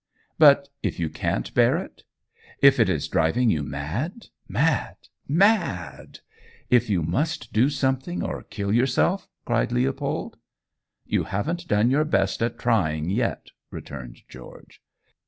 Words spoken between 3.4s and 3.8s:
you